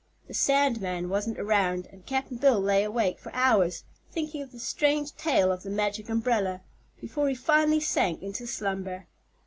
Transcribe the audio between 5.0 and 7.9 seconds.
tale of the Magic Umbrella before he finally